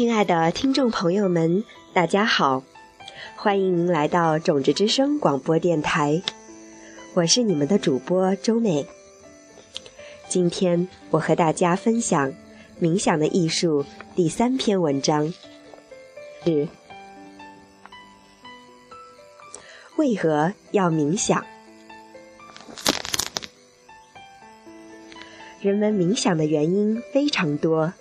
[0.00, 1.62] 亲爱的听众朋友们，
[1.92, 2.64] 大家好，
[3.36, 6.22] 欢迎您来到种子之声广播电台，
[7.12, 8.86] 我是你们的主播周美。
[10.26, 12.30] 今天我和大家分享
[12.80, 13.84] 《冥想的艺术》
[14.16, 15.34] 第三篇文章，
[16.46, 16.66] 是
[19.96, 21.44] 为何要冥想？
[25.60, 27.92] 人们冥想的原因非常多。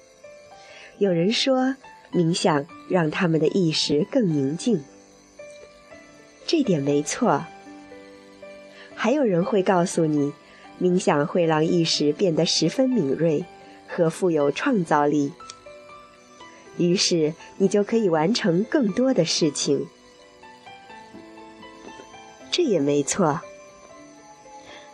[0.97, 1.77] 有人说，
[2.11, 4.83] 冥想让他们的意识更宁静，
[6.47, 7.45] 这点没错。
[8.95, 10.33] 还有人会告诉你，
[10.81, 13.45] 冥想会让意识变得十分敏锐
[13.87, 15.31] 和富有创造力，
[16.77, 19.87] 于是你就可以完成更多的事情。
[22.51, 23.41] 这也没错。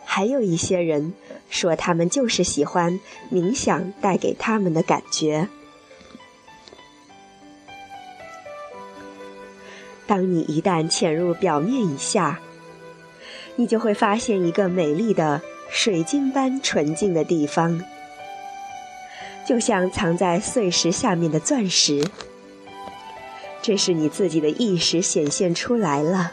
[0.04, 1.14] 还有一些人
[1.50, 3.00] 说，他们就是喜欢
[3.32, 5.48] 冥想带给他们的感觉。
[10.06, 12.38] 当你一旦潜入表面以下，
[13.56, 17.82] 你就会发现一个美丽的水晶般纯净的地方，
[19.44, 22.04] 就像藏在碎石下面的钻石。
[23.62, 26.32] 这是你自己的意识显现出来了。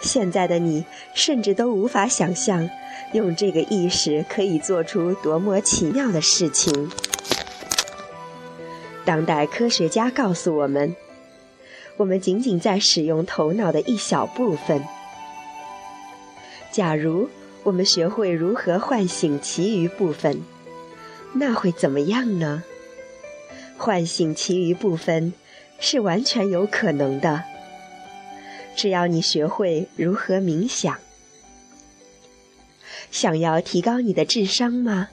[0.00, 2.70] 现在的你甚至都无法想象，
[3.12, 6.92] 用这个意识可以做出多么奇妙的事情。
[9.04, 10.94] 当代科学家告诉我们。
[11.96, 14.84] 我们仅仅在使用头脑的一小部分。
[16.70, 17.30] 假如
[17.62, 20.42] 我们学会如何唤醒其余部分，
[21.32, 22.62] 那会怎么样呢？
[23.78, 25.32] 唤醒其余部分
[25.78, 27.44] 是完全有可能的。
[28.74, 30.98] 只要你学会如何冥想。
[33.10, 35.08] 想要提高你的智商吗？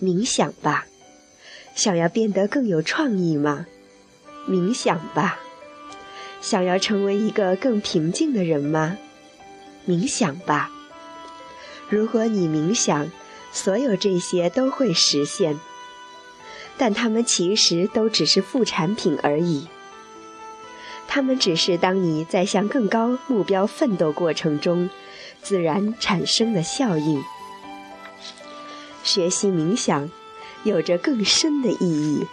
[0.00, 0.86] 冥想吧。
[1.74, 3.66] 想要变得更有创意吗？
[4.48, 5.40] 冥想吧。
[6.40, 8.96] 想要成为一个更平静的人吗？
[9.86, 10.70] 冥想吧。
[11.88, 13.10] 如果你冥想，
[13.52, 15.58] 所有这些都会实现。
[16.76, 19.66] 但它们其实都只是副产品而已。
[21.08, 24.88] 它们只是当你在向更高目标奋斗过程中
[25.42, 27.20] 自然产生的效应。
[29.02, 30.08] 学习冥想，
[30.62, 32.26] 有着更深的意义。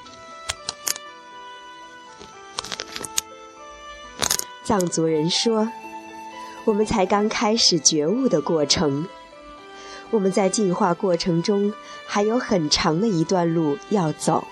[4.65, 5.71] 藏族人说
[6.65, 9.07] ：“我们才刚开始觉悟的过程，
[10.09, 11.71] 我们在进化过程中
[12.07, 14.43] 还有很长的一段路要走，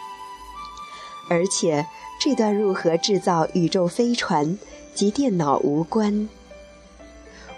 [1.32, 1.88] 而且
[2.22, 4.60] 这段路和制造宇宙飞船
[4.94, 6.30] 及电脑无关。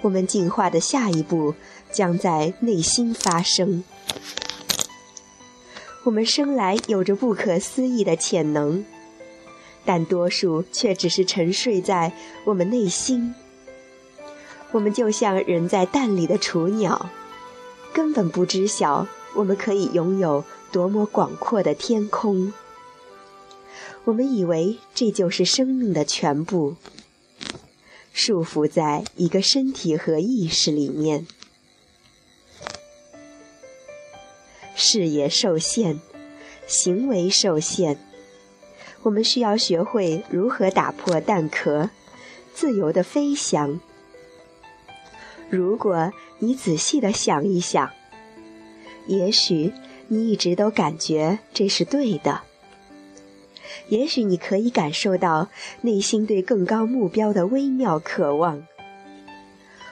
[0.01, 1.55] 我们进化的下一步
[1.91, 3.83] 将在内心发生。
[6.05, 8.85] 我们生来有着不可思议的潜能。”
[9.85, 12.11] 但多数却只是沉睡在
[12.43, 13.35] 我们内心。
[14.71, 17.09] 我们就像人在蛋里的雏鸟，
[17.93, 22.51] 根本不知晓我们可以拥有多么广阔的天空。
[24.03, 26.75] 我们以为这就是生命的全部，
[28.13, 31.25] 束缚在一个身体和意识里面，
[34.75, 36.01] 视野受限，
[36.67, 38.04] 行为受限。
[39.05, 41.91] 我们需要学会如何打破蛋壳，
[42.55, 43.79] 自由地飞翔。
[45.47, 47.91] 如果你仔细地想一想，
[49.05, 49.71] 也许
[50.07, 52.41] 你一直都感觉这是对的。
[53.89, 55.49] 也许你可以感受到
[55.81, 58.65] 内心对更高目标的微妙渴望。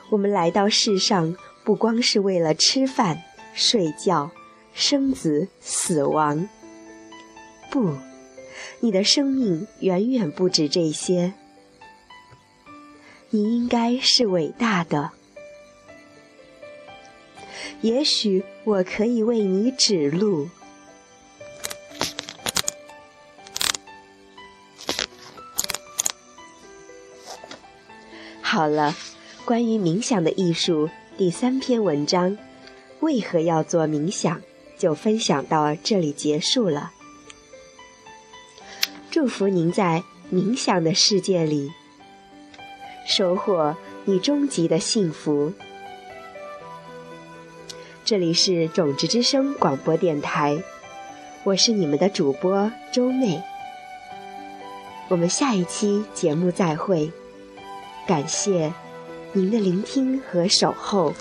[0.09, 3.21] 我们来到世上，不光是为了吃饭、
[3.53, 4.31] 睡觉、
[4.73, 6.49] 生子、死亡，
[7.69, 7.95] 不。
[8.83, 11.31] 你的生命远远不止这些，
[13.29, 15.11] 你应该是伟大的。
[17.79, 20.49] 也许我可以为你指路。
[28.41, 28.93] 好了，
[29.45, 32.37] 关于冥想的艺术第三篇文章，
[32.99, 34.41] 为何要做冥想，
[34.77, 36.91] 就分享到这里结束了。
[39.13, 41.71] 祝福您在冥想的世界里
[43.05, 45.53] 收获你终极的幸福。
[48.03, 50.57] 这里是种子之声广播电台，
[51.43, 53.39] 我是你们的主播周妹。
[55.09, 57.11] 我们下一期节目再会，
[58.07, 58.73] 感谢
[59.33, 61.13] 您的聆听和守候。